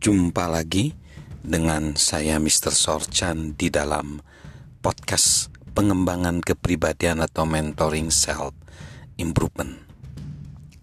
Jumpa 0.00 0.48
lagi 0.48 0.96
dengan 1.44 1.92
saya 1.92 2.40
Mr. 2.40 2.72
Sorchan 2.72 3.52
di 3.52 3.68
dalam 3.68 4.16
podcast 4.80 5.52
pengembangan 5.76 6.40
kepribadian 6.40 7.20
atau 7.20 7.44
mentoring 7.44 8.08
self 8.08 8.56
improvement. 9.20 9.76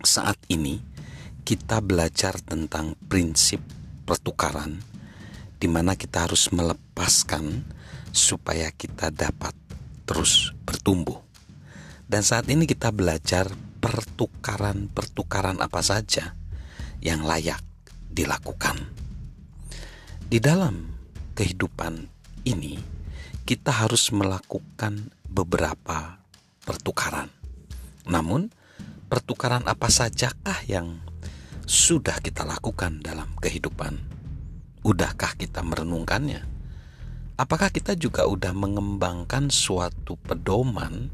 Saat 0.05 0.38
ini 0.53 0.78
kita 1.42 1.81
belajar 1.81 2.38
tentang 2.46 2.93
prinsip 3.10 3.57
pertukaran 4.06 4.85
di 5.57 5.65
mana 5.65 5.97
kita 5.97 6.29
harus 6.29 6.53
melepaskan 6.53 7.65
supaya 8.13 8.70
kita 8.70 9.10
dapat 9.10 9.57
terus 10.06 10.53
bertumbuh. 10.61 11.17
Dan 12.06 12.21
saat 12.21 12.46
ini 12.53 12.70
kita 12.70 12.93
belajar 12.93 13.49
pertukaran-pertukaran 13.81 15.57
apa 15.57 15.81
saja 15.81 16.38
yang 17.02 17.25
layak 17.25 17.65
dilakukan. 18.13 19.06
Di 20.27 20.44
dalam 20.44 20.91
kehidupan 21.40 22.04
ini, 22.44 22.76
kita 23.48 23.72
harus 23.72 24.12
melakukan 24.12 25.16
beberapa 25.23 26.20
pertukaran. 26.67 27.31
Namun, 28.12 28.52
pertukaran 29.08 29.63
apa 29.63 29.88
sajakah 29.88 30.67
yang 30.67 31.00
sudah 31.63 32.20
kita 32.20 32.44
lakukan 32.44 33.00
dalam 33.00 33.31
kehidupan? 33.40 34.03
Udahkah 34.84 35.40
kita 35.40 35.63
merenungkannya? 35.63 36.44
Apakah 37.39 37.72
kita 37.72 37.95
juga 37.95 38.28
sudah 38.28 38.52
mengembangkan 38.52 39.48
suatu 39.48 40.20
pedoman 40.20 41.08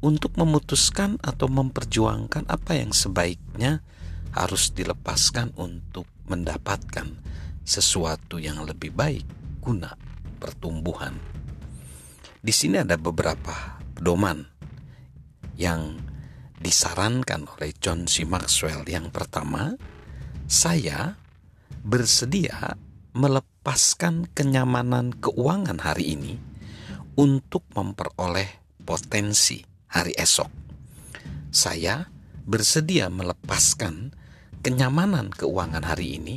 untuk 0.00 0.40
memutuskan 0.40 1.20
atau 1.20 1.52
memperjuangkan 1.52 2.48
apa 2.48 2.80
yang 2.80 2.96
sebaiknya 2.96 3.84
harus 4.32 4.72
dilepaskan 4.72 5.52
untuk 5.60 6.08
mendapatkan 6.24 7.28
sesuatu 7.70 8.42
yang 8.42 8.66
lebih 8.66 8.90
baik 8.90 9.22
guna 9.62 9.94
pertumbuhan. 10.42 11.14
Di 12.42 12.50
sini 12.50 12.82
ada 12.82 12.98
beberapa 12.98 13.78
pedoman 13.94 14.42
yang 15.54 16.02
disarankan 16.58 17.46
oleh 17.46 17.70
John 17.78 18.10
C. 18.10 18.26
Maxwell. 18.26 18.82
Yang 18.90 19.14
pertama, 19.14 19.78
saya 20.50 21.14
bersedia 21.86 22.74
melepaskan 23.14 24.26
kenyamanan 24.34 25.14
keuangan 25.14 25.78
hari 25.78 26.18
ini 26.18 26.34
untuk 27.14 27.62
memperoleh 27.78 28.50
potensi 28.82 29.62
hari 29.94 30.16
esok. 30.18 30.50
Saya 31.54 32.08
bersedia 32.46 33.12
melepaskan 33.12 34.14
kenyamanan 34.60 35.32
keuangan 35.32 35.88
hari 35.88 36.20
ini 36.20 36.36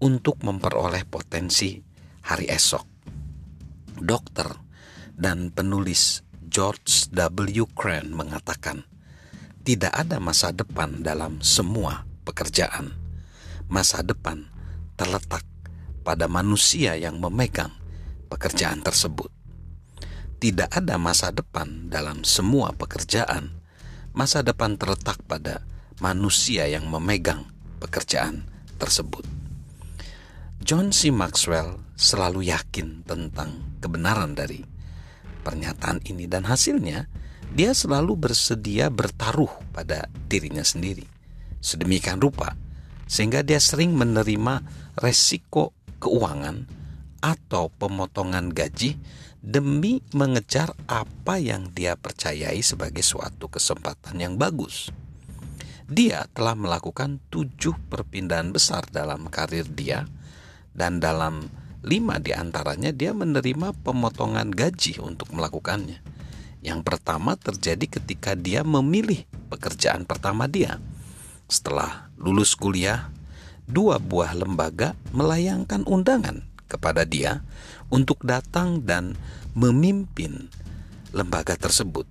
untuk 0.00 0.40
memperoleh 0.40 1.04
potensi 1.04 1.76
hari 2.24 2.48
esok. 2.48 2.84
Dokter 4.00 4.48
dan 5.12 5.52
penulis 5.52 6.24
George 6.48 7.12
W. 7.12 7.68
Crane 7.76 8.08
mengatakan, 8.08 8.88
tidak 9.68 9.92
ada 9.92 10.16
masa 10.16 10.48
depan 10.48 11.04
dalam 11.04 11.44
semua 11.44 12.08
pekerjaan. 12.24 12.96
Masa 13.68 14.00
depan 14.00 14.48
terletak 14.96 15.44
pada 16.00 16.24
manusia 16.24 16.96
yang 16.96 17.20
memegang 17.20 17.76
pekerjaan 18.32 18.80
tersebut. 18.80 19.28
Tidak 20.40 20.72
ada 20.72 20.96
masa 20.96 21.34
depan 21.34 21.92
dalam 21.92 22.24
semua 22.24 22.72
pekerjaan. 22.72 23.60
Masa 24.16 24.40
depan 24.40 24.80
terletak 24.80 25.20
pada 25.28 25.68
manusia 26.00 26.64
yang 26.70 26.86
memegang 26.88 27.57
pekerjaan 27.78 28.44
tersebut. 28.76 29.24
John 30.58 30.92
C. 30.92 31.14
Maxwell 31.14 31.80
selalu 31.96 32.50
yakin 32.52 33.06
tentang 33.06 33.78
kebenaran 33.80 34.36
dari 34.36 34.60
pernyataan 35.46 36.04
ini 36.04 36.28
dan 36.28 36.44
hasilnya 36.44 37.08
dia 37.48 37.72
selalu 37.72 38.28
bersedia 38.28 38.92
bertaruh 38.92 39.50
pada 39.72 40.10
dirinya 40.28 40.60
sendiri. 40.60 41.06
Sedemikian 41.58 42.20
rupa 42.20 42.54
sehingga 43.08 43.40
dia 43.40 43.56
sering 43.56 43.96
menerima 43.96 44.60
resiko 45.00 45.72
keuangan 45.98 46.68
atau 47.24 47.72
pemotongan 47.72 48.52
gaji 48.52 49.00
demi 49.40 50.04
mengejar 50.12 50.76
apa 50.86 51.40
yang 51.40 51.72
dia 51.72 51.96
percayai 51.96 52.60
sebagai 52.60 53.02
suatu 53.02 53.48
kesempatan 53.48 54.20
yang 54.20 54.34
bagus. 54.36 54.92
Dia 55.88 56.28
telah 56.36 56.52
melakukan 56.52 57.16
tujuh 57.32 57.72
perpindahan 57.88 58.52
besar 58.52 58.84
dalam 58.92 59.32
karir 59.32 59.64
dia 59.64 60.04
dan 60.76 61.00
dalam 61.00 61.48
lima 61.80 62.20
di 62.20 62.36
antaranya 62.36 62.92
dia 62.92 63.16
menerima 63.16 63.72
pemotongan 63.80 64.52
gaji 64.52 65.00
untuk 65.00 65.32
melakukannya. 65.32 66.04
Yang 66.60 66.80
pertama 66.84 67.40
terjadi 67.40 67.88
ketika 67.88 68.36
dia 68.36 68.60
memilih 68.68 69.24
pekerjaan 69.48 70.04
pertama 70.04 70.44
dia. 70.44 70.76
Setelah 71.48 72.12
lulus 72.20 72.52
kuliah, 72.52 73.08
dua 73.64 73.96
buah 73.96 74.36
lembaga 74.36 74.92
melayangkan 75.16 75.88
undangan 75.88 76.44
kepada 76.68 77.08
dia 77.08 77.40
untuk 77.88 78.20
datang 78.28 78.84
dan 78.84 79.16
memimpin 79.56 80.52
lembaga 81.16 81.56
tersebut. 81.56 82.04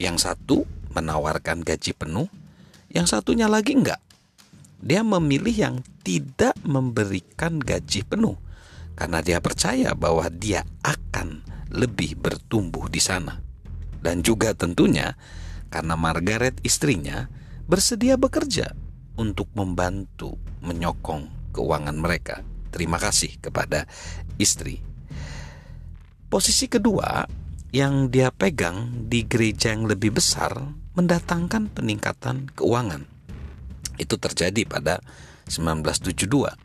Yang 0.00 0.24
satu 0.24 0.64
menawarkan 0.96 1.60
gaji 1.60 1.92
penuh, 1.92 2.32
yang 2.90 3.06
satunya 3.06 3.46
lagi 3.46 3.74
enggak 3.78 4.02
dia 4.80 5.04
memilih 5.04 5.52
yang 5.52 5.76
tidak 6.00 6.56
memberikan 6.64 7.60
gaji 7.60 8.00
penuh 8.00 8.40
karena 8.96 9.20
dia 9.20 9.38
percaya 9.44 9.92
bahwa 9.92 10.24
dia 10.32 10.64
akan 10.80 11.44
lebih 11.68 12.16
bertumbuh 12.16 12.88
di 12.88 13.00
sana. 13.00 13.38
Dan 14.00 14.24
juga 14.24 14.56
tentunya 14.56 15.12
karena 15.68 15.94
Margaret 15.94 16.64
istrinya 16.64 17.28
bersedia 17.68 18.16
bekerja 18.16 18.72
untuk 19.20 19.52
membantu 19.52 20.40
menyokong 20.64 21.52
keuangan 21.52 21.96
mereka. 22.00 22.40
Terima 22.72 22.96
kasih 22.96 23.36
kepada 23.36 23.84
istri. 24.40 24.80
Posisi 26.32 26.72
kedua 26.72 27.28
yang 27.76 28.08
dia 28.08 28.32
pegang 28.32 29.06
di 29.12 29.28
gereja 29.28 29.76
yang 29.76 29.84
lebih 29.84 30.16
besar 30.16 30.56
mendatangkan 30.94 31.70
peningkatan 31.70 32.50
keuangan 32.54 33.06
itu 34.00 34.16
terjadi 34.16 34.64
pada 34.64 35.04
1972. 35.46 36.56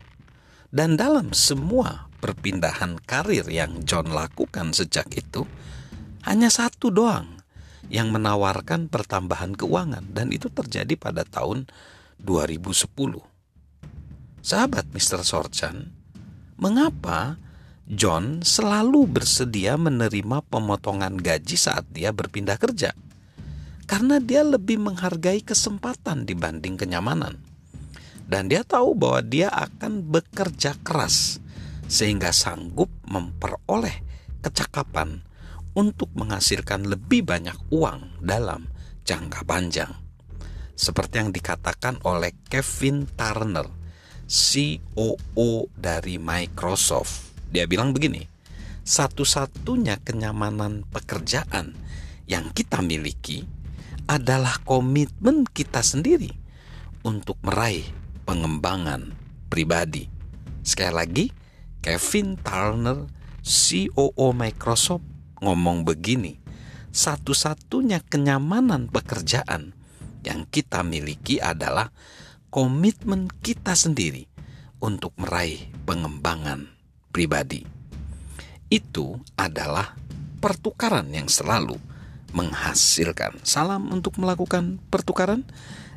Dan 0.72 0.98
dalam 0.98 1.30
semua 1.30 2.10
perpindahan 2.18 2.98
karir 3.04 3.46
yang 3.46 3.84
John 3.86 4.10
lakukan 4.10 4.72
sejak 4.74 5.06
itu, 5.14 5.46
hanya 6.26 6.50
satu 6.50 6.90
doang 6.90 7.38
yang 7.86 8.10
menawarkan 8.10 8.90
pertambahan 8.90 9.54
keuangan 9.54 10.10
dan 10.10 10.34
itu 10.34 10.50
terjadi 10.50 10.98
pada 10.98 11.22
tahun 11.22 11.70
2010. 12.18 12.82
Sahabat 14.42 14.90
Mr. 14.90 15.22
Sorchan, 15.22 15.94
mengapa 16.58 17.38
John 17.86 18.42
selalu 18.42 19.06
bersedia 19.06 19.78
menerima 19.78 20.42
pemotongan 20.50 21.14
gaji 21.14 21.54
saat 21.54 21.86
dia 21.94 22.10
berpindah 22.10 22.58
kerja? 22.58 22.90
Karena 23.86 24.18
dia 24.18 24.42
lebih 24.42 24.82
menghargai 24.82 25.40
kesempatan 25.40 26.26
dibanding 26.26 26.74
kenyamanan. 26.74 27.38
Dan 28.26 28.50
dia 28.50 28.66
tahu 28.66 28.98
bahwa 28.98 29.22
dia 29.22 29.46
akan 29.54 30.02
bekerja 30.02 30.74
keras 30.82 31.38
sehingga 31.86 32.34
sanggup 32.34 32.90
memperoleh 33.06 34.02
kecakapan 34.42 35.22
untuk 35.78 36.10
menghasilkan 36.18 36.90
lebih 36.90 37.22
banyak 37.22 37.54
uang 37.70 38.18
dalam 38.18 38.66
jangka 39.06 39.46
panjang. 39.46 39.94
Seperti 40.74 41.22
yang 41.22 41.30
dikatakan 41.30 42.02
oleh 42.02 42.34
Kevin 42.50 43.06
Turner, 43.14 43.70
COO 44.26 45.70
dari 45.78 46.18
Microsoft. 46.18 47.38
Dia 47.46 47.70
bilang 47.70 47.94
begini, 47.94 48.26
satu-satunya 48.82 50.02
kenyamanan 50.02 50.82
pekerjaan 50.90 51.78
yang 52.26 52.50
kita 52.50 52.82
miliki 52.82 53.55
adalah 54.06 54.62
komitmen 54.62 55.42
kita 55.46 55.82
sendiri 55.82 56.30
untuk 57.02 57.38
meraih 57.42 57.86
pengembangan 58.22 59.14
pribadi. 59.50 60.06
Sekali 60.62 60.94
lagi, 60.94 61.26
Kevin 61.82 62.38
Turner, 62.38 63.06
COO 63.42 64.34
Microsoft, 64.34 65.06
ngomong 65.42 65.86
begini: 65.86 66.38
satu-satunya 66.90 68.02
kenyamanan 68.02 68.90
pekerjaan 68.90 69.74
yang 70.26 70.46
kita 70.50 70.82
miliki 70.82 71.38
adalah 71.38 71.94
komitmen 72.50 73.30
kita 73.42 73.78
sendiri 73.78 74.26
untuk 74.82 75.14
meraih 75.18 75.70
pengembangan 75.86 76.66
pribadi. 77.14 77.62
Itu 78.66 79.22
adalah 79.38 79.94
pertukaran 80.42 81.06
yang 81.14 81.30
selalu 81.30 81.78
menghasilkan. 82.34 83.38
Salam 83.46 83.90
untuk 83.92 84.18
melakukan 84.18 84.82
pertukaran 84.90 85.46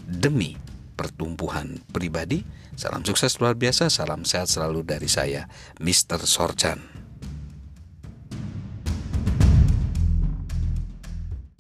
demi 0.06 0.60
pertumbuhan 1.00 1.80
pribadi. 1.90 2.44
Salam 2.76 3.04
sukses 3.04 3.40
luar 3.40 3.56
biasa, 3.56 3.92
salam 3.92 4.24
sehat 4.24 4.48
selalu 4.52 4.84
dari 4.88 5.08
saya, 5.08 5.48
Mr. 5.80 6.24
Sorchan. 6.24 7.09